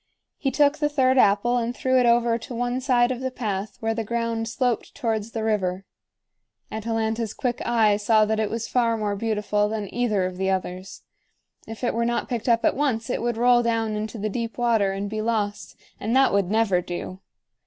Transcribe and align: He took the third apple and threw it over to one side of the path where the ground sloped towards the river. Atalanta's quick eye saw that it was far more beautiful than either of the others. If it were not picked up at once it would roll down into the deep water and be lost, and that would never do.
He 0.39 0.49
took 0.49 0.79
the 0.79 0.89
third 0.89 1.19
apple 1.19 1.57
and 1.59 1.77
threw 1.77 1.99
it 1.99 2.07
over 2.07 2.39
to 2.39 2.55
one 2.55 2.81
side 2.81 3.11
of 3.11 3.19
the 3.19 3.29
path 3.29 3.77
where 3.81 3.93
the 3.93 4.03
ground 4.03 4.49
sloped 4.49 4.95
towards 4.95 5.29
the 5.29 5.43
river. 5.43 5.85
Atalanta's 6.71 7.35
quick 7.35 7.61
eye 7.63 7.97
saw 7.97 8.25
that 8.25 8.39
it 8.39 8.49
was 8.49 8.67
far 8.67 8.97
more 8.97 9.15
beautiful 9.15 9.69
than 9.69 9.93
either 9.93 10.25
of 10.25 10.37
the 10.37 10.49
others. 10.49 11.03
If 11.67 11.83
it 11.83 11.93
were 11.93 12.03
not 12.03 12.29
picked 12.29 12.49
up 12.49 12.65
at 12.65 12.75
once 12.75 13.11
it 13.11 13.21
would 13.21 13.37
roll 13.37 13.61
down 13.61 13.95
into 13.95 14.17
the 14.17 14.27
deep 14.27 14.57
water 14.57 14.91
and 14.91 15.07
be 15.07 15.21
lost, 15.21 15.75
and 15.99 16.15
that 16.15 16.33
would 16.33 16.49
never 16.49 16.81
do. 16.81 17.19